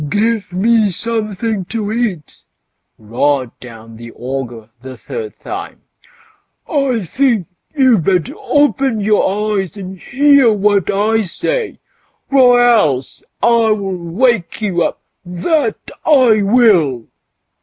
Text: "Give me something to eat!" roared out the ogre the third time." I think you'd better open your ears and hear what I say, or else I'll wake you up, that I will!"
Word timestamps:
"Give 0.09 0.51
me 0.51 0.89
something 0.89 1.65
to 1.65 1.91
eat!" 1.91 2.37
roared 2.97 3.51
out 3.63 3.97
the 3.97 4.11
ogre 4.13 4.71
the 4.81 4.97
third 4.97 5.35
time." 5.43 5.81
I 6.67 7.05
think 7.05 7.45
you'd 7.75 8.03
better 8.05 8.33
open 8.35 9.01
your 9.01 9.59
ears 9.59 9.77
and 9.77 9.99
hear 9.99 10.51
what 10.51 10.89
I 10.91 11.21
say, 11.25 11.77
or 12.31 12.59
else 12.59 13.21
I'll 13.43 13.75
wake 13.75 14.59
you 14.59 14.81
up, 14.81 15.01
that 15.23 15.77
I 16.03 16.41
will!" 16.41 17.05